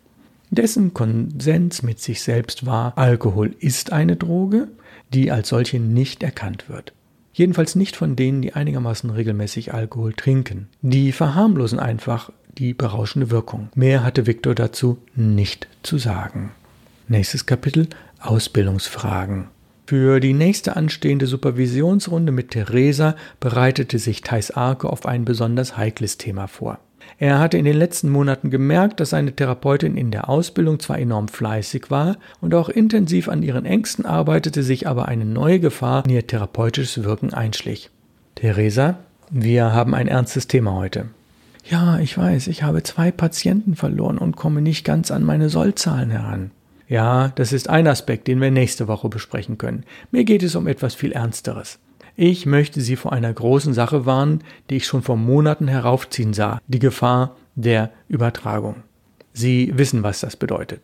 Dessen 0.52 0.92
Konsens 0.92 1.82
mit 1.82 1.98
sich 1.98 2.20
selbst 2.20 2.66
war, 2.66 2.98
Alkohol 2.98 3.56
ist 3.58 3.90
eine 3.90 4.16
Droge, 4.16 4.68
die 5.14 5.30
als 5.30 5.48
solche 5.48 5.80
nicht 5.80 6.22
erkannt 6.22 6.68
wird. 6.68 6.92
Jedenfalls 7.32 7.74
nicht 7.74 7.96
von 7.96 8.16
denen, 8.16 8.42
die 8.42 8.52
einigermaßen 8.52 9.08
regelmäßig 9.08 9.72
Alkohol 9.72 10.12
trinken. 10.12 10.68
Die 10.82 11.12
verharmlosen 11.12 11.78
einfach 11.78 12.30
die 12.58 12.74
berauschende 12.74 13.30
Wirkung. 13.30 13.70
Mehr 13.74 14.04
hatte 14.04 14.26
Viktor 14.26 14.54
dazu 14.54 14.98
nicht 15.16 15.68
zu 15.82 15.96
sagen. 15.96 16.52
Nächstes 17.08 17.46
Kapitel 17.46 17.88
Ausbildungsfragen. 18.20 19.46
Für 19.86 20.20
die 20.20 20.34
nächste 20.34 20.76
anstehende 20.76 21.26
Supervisionsrunde 21.26 22.30
mit 22.30 22.50
Theresa 22.50 23.16
bereitete 23.40 23.98
sich 23.98 24.20
Thais 24.20 24.50
Arke 24.50 24.90
auf 24.90 25.06
ein 25.06 25.24
besonders 25.24 25.78
heikles 25.78 26.18
Thema 26.18 26.46
vor. 26.46 26.78
Er 27.18 27.38
hatte 27.38 27.58
in 27.58 27.64
den 27.64 27.76
letzten 27.76 28.10
Monaten 28.10 28.50
gemerkt, 28.50 29.00
dass 29.00 29.10
seine 29.10 29.34
Therapeutin 29.34 29.96
in 29.96 30.10
der 30.10 30.28
Ausbildung 30.28 30.80
zwar 30.80 30.98
enorm 30.98 31.28
fleißig 31.28 31.90
war 31.90 32.16
und 32.40 32.54
auch 32.54 32.68
intensiv 32.68 33.28
an 33.28 33.42
ihren 33.42 33.64
Ängsten 33.64 34.06
arbeitete, 34.06 34.62
sich 34.62 34.88
aber 34.88 35.08
eine 35.08 35.24
neue 35.24 35.60
Gefahr 35.60 36.04
in 36.04 36.10
ihr 36.10 36.26
therapeutisches 36.26 37.04
Wirken 37.04 37.32
einschlich. 37.32 37.90
Theresa, 38.34 38.98
wir 39.30 39.72
haben 39.72 39.94
ein 39.94 40.08
ernstes 40.08 40.48
Thema 40.48 40.72
heute. 40.72 41.06
Ja, 41.64 41.98
ich 42.00 42.18
weiß, 42.18 42.48
ich 42.48 42.62
habe 42.62 42.82
zwei 42.82 43.12
Patienten 43.12 43.76
verloren 43.76 44.18
und 44.18 44.36
komme 44.36 44.62
nicht 44.62 44.84
ganz 44.84 45.10
an 45.10 45.22
meine 45.22 45.48
Sollzahlen 45.48 46.10
heran. 46.10 46.50
Ja, 46.88 47.32
das 47.36 47.52
ist 47.52 47.70
ein 47.70 47.86
Aspekt, 47.86 48.26
den 48.26 48.40
wir 48.40 48.50
nächste 48.50 48.88
Woche 48.88 49.08
besprechen 49.08 49.58
können. 49.58 49.84
Mir 50.10 50.24
geht 50.24 50.42
es 50.42 50.56
um 50.56 50.66
etwas 50.66 50.94
viel 50.94 51.12
Ernsteres. 51.12 51.78
Ich 52.16 52.46
möchte 52.46 52.80
Sie 52.80 52.96
vor 52.96 53.12
einer 53.12 53.32
großen 53.32 53.72
Sache 53.72 54.04
warnen, 54.04 54.44
die 54.68 54.76
ich 54.76 54.86
schon 54.86 55.02
vor 55.02 55.16
Monaten 55.16 55.68
heraufziehen 55.68 56.34
sah, 56.34 56.60
die 56.68 56.78
Gefahr 56.78 57.36
der 57.54 57.90
Übertragung. 58.08 58.76
Sie 59.32 59.72
wissen, 59.76 60.02
was 60.02 60.20
das 60.20 60.36
bedeutet. 60.36 60.82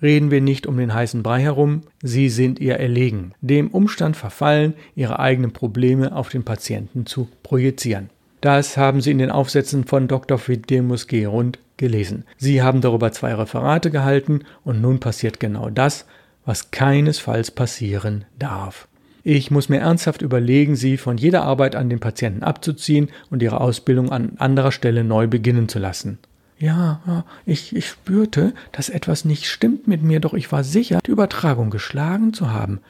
Reden 0.00 0.30
wir 0.30 0.40
nicht 0.40 0.66
um 0.66 0.76
den 0.76 0.94
heißen 0.94 1.22
Brei 1.22 1.40
herum, 1.40 1.82
Sie 2.02 2.28
sind 2.28 2.60
ihr 2.60 2.76
erlegen, 2.76 3.32
dem 3.40 3.68
Umstand 3.68 4.16
verfallen, 4.16 4.74
Ihre 4.94 5.18
eigenen 5.18 5.52
Probleme 5.52 6.14
auf 6.14 6.28
den 6.28 6.44
Patienten 6.44 7.06
zu 7.06 7.28
projizieren. 7.42 8.10
Das 8.40 8.76
haben 8.76 9.00
Sie 9.00 9.10
in 9.10 9.18
den 9.18 9.30
Aufsätzen 9.30 9.84
von 9.84 10.06
Dr. 10.06 10.38
Fidemus 10.38 11.08
Gerund 11.08 11.58
gelesen. 11.76 12.24
Sie 12.36 12.62
haben 12.62 12.80
darüber 12.80 13.10
zwei 13.10 13.34
Referate 13.34 13.90
gehalten 13.90 14.42
und 14.64 14.80
nun 14.80 15.00
passiert 15.00 15.40
genau 15.40 15.70
das, 15.70 16.06
was 16.44 16.70
keinesfalls 16.70 17.50
passieren 17.50 18.24
darf. 18.38 18.86
Ich 19.30 19.50
muss 19.50 19.68
mir 19.68 19.80
ernsthaft 19.80 20.22
überlegen, 20.22 20.74
sie 20.74 20.96
von 20.96 21.18
jeder 21.18 21.42
Arbeit 21.42 21.76
an 21.76 21.90
den 21.90 22.00
Patienten 22.00 22.42
abzuziehen 22.42 23.10
und 23.28 23.42
ihre 23.42 23.60
Ausbildung 23.60 24.10
an 24.10 24.32
anderer 24.38 24.72
Stelle 24.72 25.04
neu 25.04 25.26
beginnen 25.26 25.68
zu 25.68 25.78
lassen. 25.78 26.16
Ja, 26.58 27.26
ich, 27.44 27.76
ich 27.76 27.88
spürte, 27.88 28.54
dass 28.72 28.88
etwas 28.88 29.26
nicht 29.26 29.44
stimmt 29.44 29.86
mit 29.86 30.02
mir, 30.02 30.20
doch 30.20 30.32
ich 30.32 30.50
war 30.50 30.64
sicher, 30.64 31.00
die 31.04 31.10
Übertragung 31.10 31.68
geschlagen 31.68 32.32
zu 32.32 32.54
haben. 32.54 32.80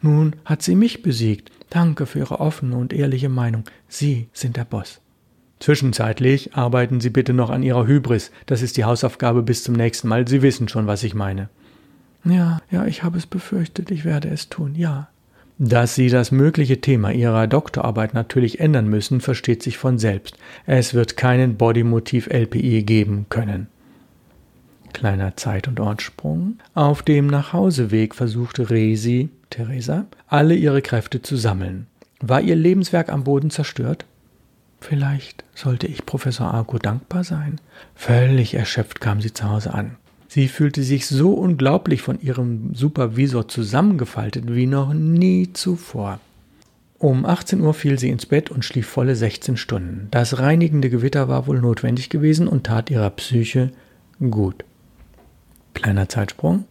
Nun 0.00 0.36
hat 0.44 0.62
sie 0.62 0.76
mich 0.76 1.02
besiegt. 1.02 1.50
Danke 1.68 2.06
für 2.06 2.20
Ihre 2.20 2.38
offene 2.38 2.76
und 2.76 2.92
ehrliche 2.92 3.28
Meinung. 3.28 3.64
Sie 3.88 4.28
sind 4.32 4.56
der 4.56 4.66
Boss. 4.66 5.00
Zwischenzeitlich 5.58 6.54
arbeiten 6.54 7.00
Sie 7.00 7.10
bitte 7.10 7.32
noch 7.32 7.50
an 7.50 7.64
Ihrer 7.64 7.88
Hybris. 7.88 8.30
Das 8.46 8.62
ist 8.62 8.76
die 8.76 8.84
Hausaufgabe 8.84 9.42
bis 9.42 9.64
zum 9.64 9.74
nächsten 9.74 10.06
Mal. 10.06 10.28
Sie 10.28 10.42
wissen 10.42 10.68
schon, 10.68 10.86
was 10.86 11.02
ich 11.02 11.16
meine. 11.16 11.48
Ja, 12.22 12.60
ja, 12.70 12.86
ich 12.86 13.02
habe 13.02 13.18
es 13.18 13.26
befürchtet. 13.26 13.90
Ich 13.90 14.04
werde 14.04 14.28
es 14.28 14.48
tun. 14.48 14.76
Ja, 14.76 15.08
dass 15.58 15.94
Sie 15.94 16.08
das 16.08 16.30
mögliche 16.30 16.80
Thema 16.80 17.10
Ihrer 17.10 17.46
Doktorarbeit 17.46 18.14
natürlich 18.14 18.60
ändern 18.60 18.88
müssen, 18.88 19.20
versteht 19.20 19.62
sich 19.62 19.76
von 19.76 19.98
selbst. 19.98 20.38
Es 20.66 20.94
wird 20.94 21.16
keinen 21.16 21.56
Bodymotiv 21.56 22.28
LPI 22.28 22.84
geben 22.84 23.26
können. 23.28 23.66
Kleiner 24.92 25.36
Zeit- 25.36 25.68
und 25.68 25.80
Ortssprung. 25.80 26.58
Auf 26.74 27.02
dem 27.02 27.26
Nachhauseweg 27.26 28.14
versuchte 28.14 28.70
Resi, 28.70 29.30
Theresa, 29.50 30.06
alle 30.28 30.54
ihre 30.54 30.82
Kräfte 30.82 31.22
zu 31.22 31.36
sammeln. 31.36 31.86
War 32.20 32.40
ihr 32.40 32.56
Lebenswerk 32.56 33.10
am 33.10 33.24
Boden 33.24 33.50
zerstört? 33.50 34.04
Vielleicht 34.80 35.44
sollte 35.54 35.86
ich 35.86 36.06
Professor 36.06 36.52
Arco 36.52 36.78
dankbar 36.78 37.24
sein. 37.24 37.60
Völlig 37.94 38.54
erschöpft 38.54 39.00
kam 39.00 39.20
sie 39.20 39.32
zu 39.32 39.48
Hause 39.48 39.74
an. 39.74 39.96
Sie 40.28 40.48
fühlte 40.48 40.82
sich 40.82 41.06
so 41.06 41.32
unglaublich 41.32 42.02
von 42.02 42.20
ihrem 42.20 42.74
Supervisor 42.74 43.48
zusammengefaltet 43.48 44.44
wie 44.54 44.66
noch 44.66 44.92
nie 44.92 45.52
zuvor. 45.54 46.20
Um 46.98 47.24
18 47.24 47.60
Uhr 47.60 47.74
fiel 47.74 47.98
sie 47.98 48.10
ins 48.10 48.26
Bett 48.26 48.50
und 48.50 48.64
schlief 48.64 48.86
volle 48.86 49.16
16 49.16 49.56
Stunden. 49.56 50.08
Das 50.10 50.38
reinigende 50.38 50.90
Gewitter 50.90 51.28
war 51.28 51.46
wohl 51.46 51.60
notwendig 51.60 52.10
gewesen 52.10 52.48
und 52.48 52.64
tat 52.64 52.90
ihrer 52.90 53.10
Psyche 53.10 53.70
gut. 54.18 54.64
Kleiner 55.74 56.08
Zeitsprung. 56.08 56.64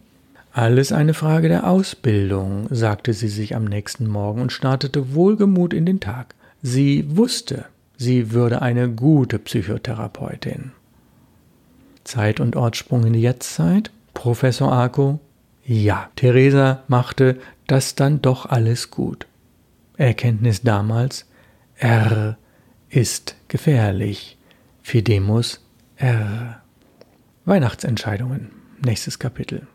Alles 0.52 0.92
eine 0.92 1.14
Frage 1.14 1.48
der 1.48 1.68
Ausbildung, 1.68 2.66
sagte 2.70 3.12
sie 3.12 3.28
sich 3.28 3.56
am 3.56 3.64
nächsten 3.64 4.06
Morgen 4.06 4.42
und 4.42 4.52
startete 4.52 5.14
wohlgemut 5.14 5.72
in 5.72 5.86
den 5.86 6.00
Tag. 6.00 6.34
Sie 6.62 7.04
wusste, 7.16 7.64
sie 7.96 8.32
würde 8.32 8.60
eine 8.60 8.90
gute 8.90 9.38
Psychotherapeutin. 9.38 10.72
Zeit- 12.08 12.40
und 12.40 12.56
Ortssprung 12.56 13.04
in 13.04 13.12
die 13.12 13.20
Jetztzeit? 13.20 13.90
Professor 14.14 14.72
Arco? 14.72 15.20
Ja, 15.64 16.08
Theresa 16.16 16.82
machte 16.88 17.38
das 17.66 17.94
dann 17.94 18.22
doch 18.22 18.46
alles 18.46 18.90
gut. 18.90 19.26
Erkenntnis 19.96 20.62
damals? 20.62 21.26
R 21.76 22.38
ist 22.88 23.36
gefährlich. 23.48 24.38
Fidemus 24.82 25.60
R. 25.96 26.62
Weihnachtsentscheidungen. 27.44 28.50
Nächstes 28.84 29.18
Kapitel. 29.18 29.66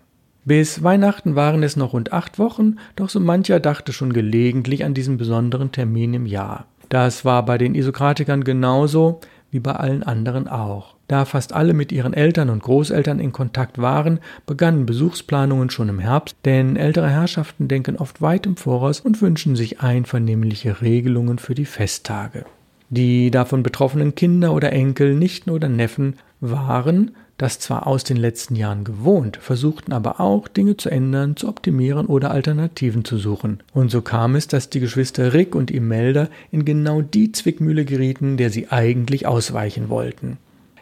Bis 0.44 0.84
Weihnachten 0.84 1.36
waren 1.36 1.62
es 1.62 1.76
noch 1.76 1.94
rund 1.94 2.12
acht 2.12 2.40
Wochen, 2.40 2.78
doch 2.96 3.10
so 3.10 3.20
mancher 3.20 3.60
dachte 3.60 3.94
schon 3.94 4.12
gelegentlich 4.12 4.84
an 4.84 4.94
diesen 4.94 5.18
besonderen 5.18 5.72
Termin 5.72 6.14
im 6.16 6.26
Jahr. 6.26 6.66
Das 6.90 7.24
war 7.24 7.46
bei 7.46 7.58
den 7.58 7.76
Isokratikern 7.76 8.44
genauso 8.44 9.22
wie 9.54 9.60
bei 9.60 9.74
allen 9.74 10.04
anderen 10.04 10.48
auch. 10.48 10.96
Da 11.08 11.26
fast 11.26 11.54
alle 11.54 11.74
mit 11.74 11.92
ihren 11.92 12.14
Eltern 12.14 12.50
und 12.50 12.64
Großeltern 12.64 13.20
in 13.20 13.32
Kontakt 13.32 13.78
waren, 13.78 14.20
begannen 14.46 14.86
Besuchsplanungen 14.86 15.70
schon 15.70 15.90
im 15.90 16.00
Herbst, 16.00 16.36
denn 16.44 16.76
ältere 16.76 17.10
Herrschaften 17.10 17.68
denken 17.68 17.98
oft 17.98 18.22
weit 18.22 18.46
im 18.46 18.58
Voraus 18.58 19.00
und 19.00 19.22
wünschen 19.22 19.56
sich 19.56 19.82
einvernehmliche 19.82 20.82
Regelungen 20.82 21.38
für 21.38 21.56
die 21.56 21.66
Festtage. 21.66 22.46
Die 22.90 23.32
davon 23.32 23.64
betroffenen 23.64 24.16
Kinder 24.16 24.54
oder 24.54 24.72
Enkel, 24.72 25.16
Nichten 25.16 25.50
oder 25.50 25.70
Neffen 25.70 26.16
waren, 26.42 27.12
das 27.44 27.60
zwar 27.60 27.88
aus 27.88 28.06
den 28.06 28.16
letzten 28.16 28.56
Jahren 28.56 28.86
gewohnt, 28.86 29.36
versuchten 29.36 29.92
aber 29.92 30.22
auch, 30.22 30.48
Dinge 30.48 30.78
zu 30.78 30.90
ändern, 30.90 31.36
zu 31.36 31.50
optimieren 31.50 32.06
oder 32.06 32.32
Alternativen 32.32 33.04
zu 33.04 33.18
suchen. 33.18 33.62
Und 33.74 33.92
so 33.92 34.02
kam 34.02 34.36
es, 34.36 34.48
dass 34.48 34.70
die 34.70 34.80
Geschwister 34.80 35.34
Rick 35.34 35.54
und 35.54 35.70
Imelda 35.70 36.30
in 36.52 36.64
genau 36.64 37.02
die 37.02 37.34
Zwickmühle 37.34 37.84
gerieten, 37.84 38.38
der 38.38 38.50
sie 38.50 38.70
eigentlich 38.70 39.28
ausweichen 39.28 39.90
wollten. 39.90 40.38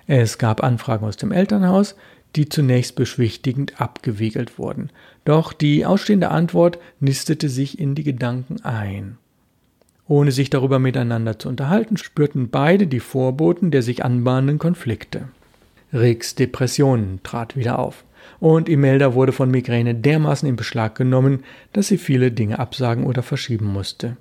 Es 0.06 0.38
gab 0.38 0.64
Anfragen 0.64 1.08
aus 1.08 1.18
dem 1.18 1.32
Elternhaus, 1.32 1.96
die 2.36 2.48
zunächst 2.48 2.96
beschwichtigend 2.96 3.82
abgewiegelt 3.82 4.60
wurden. 4.60 4.92
Doch 5.26 5.54
die 5.54 5.88
ausstehende 5.88 6.30
Antwort 6.30 6.78
nistete 7.00 7.50
sich 7.50 7.80
in 7.80 7.96
die 7.96 8.04
Gedanken 8.04 8.62
ein. 8.64 9.18
Ohne 10.08 10.32
sich 10.32 10.52
darüber 10.52 10.78
miteinander 10.78 11.40
zu 11.40 11.50
unterhalten, 11.50 11.98
spürten 11.98 12.50
beide 12.50 12.86
die 12.86 13.00
Vorboten 13.00 13.72
der 13.72 13.82
sich 13.82 14.06
anbahnenden 14.06 14.60
Konflikte. 14.60 15.30
Ricks 15.94 16.36
Depression 16.36 17.20
trat 17.24 17.56
wieder 17.56 17.80
auf. 17.80 18.04
Und 18.40 18.70
Imelda 18.70 19.14
wurde 19.14 19.32
von 19.32 19.52
Migräne 19.52 19.96
dermaßen 19.96 20.48
in 20.48 20.56
Beschlag 20.56 20.96
genommen, 20.96 21.44
dass 21.74 21.88
sie 21.88 21.98
viele 21.98 22.32
Dinge 22.32 22.60
absagen 22.60 23.06
oder 23.06 23.24
verschieben 23.24 23.68
musste. 23.68 24.18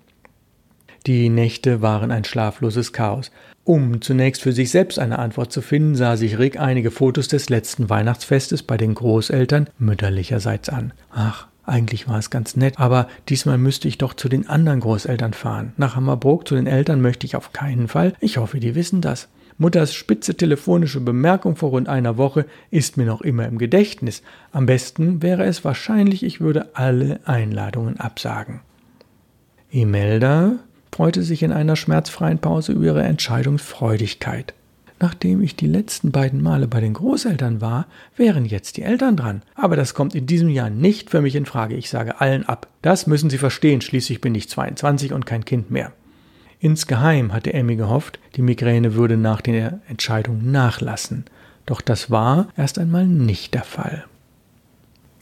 Die 1.07 1.31
Nächte 1.31 1.81
waren 1.81 2.11
ein 2.11 2.25
schlafloses 2.25 2.93
Chaos. 2.93 3.31
Um 3.65 4.03
zunächst 4.03 4.43
für 4.43 4.53
sich 4.53 4.71
selbst 4.71 4.99
eine 4.99 5.19
Antwort 5.19 5.53
zu 5.53 5.63
finden, 5.63 5.95
sah 5.95 6.17
sich 6.17 6.39
Rick 6.39 6.59
einige 6.59 6.91
Fotos 6.91 7.29
des 7.29 7.49
letzten 7.49 7.89
Weihnachtsfestes 7.89 8.63
bei 8.63 8.77
den 8.77 8.95
Großeltern 8.95 9.69
mütterlicherseits 9.79 10.69
an. 10.69 10.93
Ach, 11.11 11.47
eigentlich 11.65 12.09
war 12.09 12.19
es 12.19 12.31
ganz 12.31 12.57
nett, 12.57 12.79
aber 12.79 13.09
diesmal 13.29 13.59
müsste 13.59 13.87
ich 13.87 13.97
doch 13.97 14.15
zu 14.15 14.29
den 14.29 14.49
anderen 14.49 14.81
Großeltern 14.81 15.35
fahren. 15.35 15.73
Nach 15.77 15.95
Hammerbrook 15.95 16.49
zu 16.49 16.57
den 16.57 16.67
Eltern 16.67 17.01
möchte 17.01 17.27
ich 17.27 17.37
auf 17.37 17.53
keinen 17.53 17.89
Fall. 17.89 18.15
Ich 18.21 18.39
hoffe, 18.39 18.61
die 18.61 18.75
wissen 18.75 19.01
das. 19.01 19.29
Mutters 19.61 19.93
spitze 19.93 20.35
telefonische 20.35 21.01
Bemerkung 21.01 21.55
vor 21.55 21.69
rund 21.69 21.87
einer 21.87 22.17
Woche 22.17 22.47
ist 22.71 22.97
mir 22.97 23.05
noch 23.05 23.21
immer 23.21 23.47
im 23.47 23.59
Gedächtnis. 23.59 24.23
Am 24.53 24.65
besten 24.65 25.21
wäre 25.21 25.45
es 25.45 25.67
wahrscheinlich, 25.67 26.23
ich 26.23 26.41
würde 26.41 26.71
alle 26.73 27.21
Einladungen 27.27 28.01
absagen. 28.01 28.61
Imelda 29.71 30.53
freute 30.91 31.23
sich 31.23 31.43
in 31.43 31.53
einer 31.53 31.77
schmerzfreien 31.77 32.39
Pause 32.39 32.73
über 32.73 32.87
ihre 32.87 33.03
Entscheidungsfreudigkeit. 33.03 34.55
Nachdem 34.99 35.43
ich 35.43 35.57
die 35.57 35.67
letzten 35.67 36.11
beiden 36.11 36.43
Male 36.43 36.67
bei 36.67 36.81
den 36.81 36.95
Großeltern 36.95 37.61
war, 37.61 37.87
wären 38.17 38.47
jetzt 38.47 38.79
die 38.79 38.83
Eltern 38.83 39.15
dran. 39.15 39.43
Aber 39.55 39.77
das 39.77 39.93
kommt 39.93 40.15
in 40.15 40.25
diesem 40.25 40.49
Jahr 40.49 40.71
nicht 40.71 41.11
für 41.11 41.21
mich 41.21 41.37
in 41.37 41.45
Frage. 41.45 41.75
Ich 41.75 41.91
sage 41.91 42.19
allen 42.23 42.49
ab. 42.49 42.67
Das 42.81 43.07
müssen 43.07 43.29
Sie 43.29 43.39
verstehen. 43.39 43.83
Schließlich 43.83 44.23
bin 44.23 44.35
ich 44.35 44.49
22 44.49 45.13
und 45.13 45.27
kein 45.27 45.45
Kind 45.45 45.71
mehr. 45.71 45.93
Insgeheim 46.61 47.33
hatte 47.33 47.55
Emmy 47.55 47.77
gehofft, 47.77 48.19
die 48.37 48.43
Migräne 48.43 48.95
würde 48.95 49.17
nach 49.17 49.41
der 49.41 49.81
Entscheidung 49.89 50.51
nachlassen. 50.51 51.25
Doch 51.65 51.81
das 51.81 52.11
war 52.11 52.49
erst 52.57 52.79
einmal 52.79 53.07
nicht 53.07 53.55
der 53.55 53.65
Fall. 53.65 54.05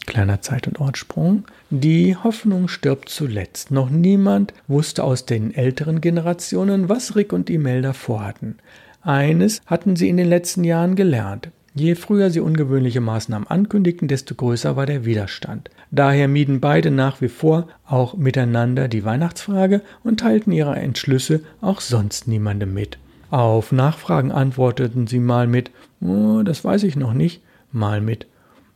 Kleiner 0.06 0.40
Zeit- 0.40 0.66
und 0.66 0.80
Ortsprung. 0.80 1.44
Die 1.70 2.16
Hoffnung 2.16 2.66
stirbt 2.66 3.08
zuletzt. 3.08 3.70
Noch 3.70 3.90
niemand 3.90 4.54
wusste 4.66 5.04
aus 5.04 5.26
den 5.26 5.54
älteren 5.54 6.00
Generationen, 6.00 6.88
was 6.88 7.14
Rick 7.14 7.32
und 7.32 7.50
Imelda 7.50 7.92
vorhatten. 7.92 8.56
Eines 9.02 9.60
hatten 9.66 9.96
sie 9.96 10.08
in 10.08 10.16
den 10.16 10.28
letzten 10.28 10.64
Jahren 10.64 10.96
gelernt. 10.96 11.50
Je 11.78 11.94
früher 11.94 12.30
sie 12.30 12.40
ungewöhnliche 12.40 13.00
Maßnahmen 13.00 13.46
ankündigten, 13.46 14.08
desto 14.08 14.34
größer 14.34 14.74
war 14.74 14.84
der 14.84 15.04
Widerstand. 15.04 15.70
Daher 15.92 16.26
mieden 16.26 16.58
beide 16.58 16.90
nach 16.90 17.20
wie 17.20 17.28
vor 17.28 17.68
auch 17.86 18.16
miteinander 18.16 18.88
die 18.88 19.04
Weihnachtsfrage 19.04 19.82
und 20.02 20.18
teilten 20.18 20.50
ihre 20.50 20.74
Entschlüsse 20.74 21.42
auch 21.60 21.80
sonst 21.80 22.26
niemandem 22.26 22.74
mit. 22.74 22.98
Auf 23.30 23.70
Nachfragen 23.70 24.32
antworteten 24.32 25.06
sie 25.06 25.20
mal 25.20 25.46
mit 25.46 25.70
oh, 26.00 26.42
das 26.42 26.64
weiß 26.64 26.82
ich 26.82 26.96
noch 26.96 27.12
nicht, 27.12 27.42
mal 27.70 28.00
mit 28.00 28.26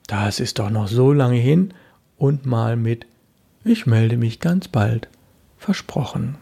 das 0.07 0.39
ist 0.39 0.61
doch 0.61 0.71
noch 0.71 0.87
so 0.87 1.13
lange 1.13 1.39
hin 1.39 1.75
und 2.19 2.47
mal 2.47 2.77
mit 2.77 3.07
ich 3.65 3.85
melde 3.85 4.17
mich 4.17 4.39
ganz 4.39 4.69
bald. 4.69 5.09
Versprochen. 5.59 6.37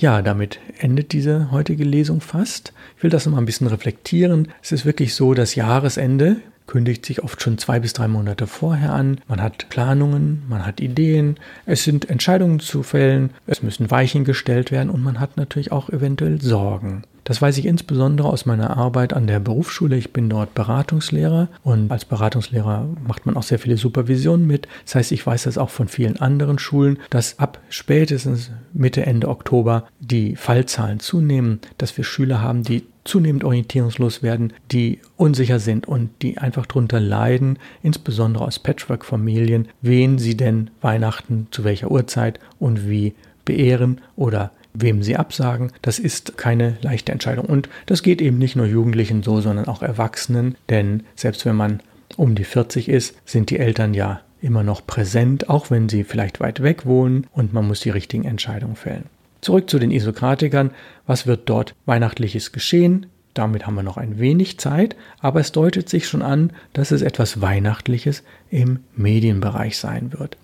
Ja, 0.00 0.22
damit 0.22 0.60
endet 0.78 1.12
diese 1.12 1.50
heutige 1.50 1.84
Lesung 1.84 2.22
fast. 2.22 2.72
Ich 2.96 3.02
will 3.02 3.10
das 3.10 3.26
noch 3.26 3.34
mal 3.34 3.38
ein 3.38 3.44
bisschen 3.44 3.66
reflektieren. 3.66 4.48
Es 4.62 4.72
ist 4.72 4.86
wirklich 4.86 5.14
so, 5.14 5.34
das 5.34 5.56
Jahresende 5.56 6.36
kündigt 6.66 7.04
sich 7.04 7.22
oft 7.22 7.42
schon 7.42 7.58
zwei 7.58 7.80
bis 7.80 7.92
drei 7.92 8.08
Monate 8.08 8.46
vorher 8.46 8.94
an. 8.94 9.20
Man 9.28 9.42
hat 9.42 9.68
Planungen, 9.68 10.42
man 10.48 10.64
hat 10.64 10.80
Ideen, 10.80 11.36
es 11.66 11.84
sind 11.84 12.08
Entscheidungen 12.08 12.60
zu 12.60 12.82
fällen, 12.82 13.28
es 13.46 13.62
müssen 13.62 13.90
Weichen 13.90 14.24
gestellt 14.24 14.70
werden 14.70 14.88
und 14.88 15.04
man 15.04 15.20
hat 15.20 15.36
natürlich 15.36 15.70
auch 15.70 15.90
eventuell 15.90 16.40
Sorgen. 16.40 17.02
Das 17.30 17.40
weiß 17.40 17.58
ich 17.58 17.66
insbesondere 17.66 18.28
aus 18.28 18.44
meiner 18.44 18.76
Arbeit 18.76 19.12
an 19.12 19.28
der 19.28 19.38
Berufsschule. 19.38 19.96
Ich 19.96 20.12
bin 20.12 20.28
dort 20.28 20.52
Beratungslehrer 20.52 21.46
und 21.62 21.88
als 21.92 22.04
Beratungslehrer 22.04 22.88
macht 23.06 23.24
man 23.24 23.36
auch 23.36 23.44
sehr 23.44 23.60
viele 23.60 23.76
Supervisionen 23.76 24.48
mit. 24.48 24.66
Das 24.84 24.96
heißt, 24.96 25.12
ich 25.12 25.24
weiß 25.24 25.44
das 25.44 25.56
auch 25.56 25.70
von 25.70 25.86
vielen 25.86 26.20
anderen 26.20 26.58
Schulen, 26.58 26.98
dass 27.08 27.38
ab 27.38 27.60
spätestens 27.68 28.50
Mitte, 28.72 29.06
Ende 29.06 29.28
Oktober 29.28 29.86
die 30.00 30.34
Fallzahlen 30.34 30.98
zunehmen, 30.98 31.60
dass 31.78 31.96
wir 31.96 32.02
Schüler 32.02 32.42
haben, 32.42 32.64
die 32.64 32.82
zunehmend 33.04 33.44
orientierungslos 33.44 34.24
werden, 34.24 34.52
die 34.72 34.98
unsicher 35.16 35.60
sind 35.60 35.86
und 35.86 36.10
die 36.22 36.38
einfach 36.38 36.66
darunter 36.66 36.98
leiden, 36.98 37.60
insbesondere 37.80 38.44
aus 38.44 38.58
Patchwork-Familien, 38.58 39.68
wen 39.82 40.18
sie 40.18 40.36
denn 40.36 40.70
Weihnachten 40.80 41.46
zu 41.52 41.62
welcher 41.62 41.92
Uhrzeit 41.92 42.40
und 42.58 42.88
wie 42.90 43.14
beehren 43.44 44.00
oder 44.16 44.50
wem 44.74 45.02
sie 45.02 45.16
absagen. 45.16 45.72
Das 45.82 45.98
ist 45.98 46.36
keine 46.36 46.76
leichte 46.82 47.12
Entscheidung. 47.12 47.46
Und 47.46 47.68
das 47.86 48.02
geht 48.02 48.20
eben 48.20 48.38
nicht 48.38 48.56
nur 48.56 48.66
Jugendlichen 48.66 49.22
so, 49.22 49.40
sondern 49.40 49.66
auch 49.66 49.82
Erwachsenen. 49.82 50.56
Denn 50.68 51.04
selbst 51.16 51.44
wenn 51.46 51.56
man 51.56 51.80
um 52.16 52.34
die 52.34 52.44
40 52.44 52.88
ist, 52.88 53.16
sind 53.24 53.50
die 53.50 53.58
Eltern 53.58 53.94
ja 53.94 54.20
immer 54.42 54.62
noch 54.62 54.86
präsent, 54.86 55.48
auch 55.48 55.70
wenn 55.70 55.88
sie 55.88 56.04
vielleicht 56.04 56.40
weit 56.40 56.62
weg 56.62 56.86
wohnen 56.86 57.26
und 57.32 57.52
man 57.52 57.66
muss 57.66 57.80
die 57.80 57.90
richtigen 57.90 58.24
Entscheidungen 58.24 58.76
fällen. 58.76 59.04
Zurück 59.40 59.70
zu 59.70 59.78
den 59.78 59.90
Isokratikern. 59.90 60.70
Was 61.06 61.26
wird 61.26 61.48
dort 61.48 61.74
Weihnachtliches 61.86 62.52
geschehen? 62.52 63.06
Damit 63.34 63.66
haben 63.66 63.76
wir 63.76 63.82
noch 63.82 63.96
ein 63.96 64.18
wenig 64.18 64.58
Zeit, 64.58 64.96
aber 65.20 65.40
es 65.40 65.52
deutet 65.52 65.88
sich 65.88 66.08
schon 66.08 66.22
an, 66.22 66.52
dass 66.72 66.90
es 66.90 67.00
etwas 67.00 67.40
Weihnachtliches 67.40 68.22
im 68.50 68.80
Medienbereich 68.96 69.78
sein 69.78 70.12
wird. 70.18 70.36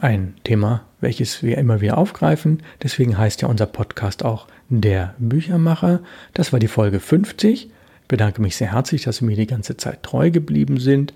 Ein 0.00 0.34
Thema, 0.44 0.80
welches 1.02 1.42
wir 1.42 1.58
immer 1.58 1.82
wieder 1.82 1.98
aufgreifen. 1.98 2.62
Deswegen 2.82 3.18
heißt 3.18 3.42
ja 3.42 3.48
unser 3.48 3.66
Podcast 3.66 4.24
auch 4.24 4.46
Der 4.70 5.14
Büchermacher. 5.18 6.00
Das 6.32 6.54
war 6.54 6.58
die 6.58 6.68
Folge 6.68 7.00
50. 7.00 7.66
Ich 7.66 7.70
bedanke 8.08 8.40
mich 8.40 8.56
sehr 8.56 8.72
herzlich, 8.72 9.02
dass 9.02 9.18
Sie 9.18 9.26
mir 9.26 9.36
die 9.36 9.46
ganze 9.46 9.76
Zeit 9.76 10.02
treu 10.02 10.30
geblieben 10.30 10.80
sind 10.80 11.12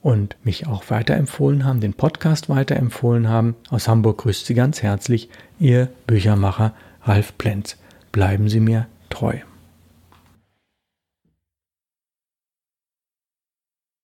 und 0.00 0.36
mich 0.44 0.68
auch 0.68 0.84
weiterempfohlen 0.90 1.64
haben, 1.64 1.80
den 1.80 1.94
Podcast 1.94 2.48
weiterempfohlen 2.48 3.28
haben. 3.28 3.56
Aus 3.68 3.88
Hamburg 3.88 4.18
grüßt 4.18 4.46
Sie 4.46 4.54
ganz 4.54 4.80
herzlich 4.80 5.28
Ihr 5.58 5.88
Büchermacher 6.06 6.72
Ralf 7.02 7.36
Plenz. 7.36 7.78
Bleiben 8.12 8.48
Sie 8.48 8.60
mir 8.60 8.86
treu. 9.08 9.38